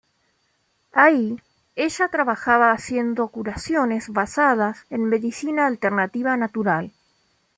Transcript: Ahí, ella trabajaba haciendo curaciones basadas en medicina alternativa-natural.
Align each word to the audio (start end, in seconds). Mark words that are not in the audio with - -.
Ahí, 0.93 1.39
ella 1.75 2.07
trabajaba 2.07 2.71
haciendo 2.71 3.27
curaciones 3.27 4.09
basadas 4.09 4.87
en 4.89 5.05
medicina 5.05 5.67
alternativa-natural. 5.67 6.91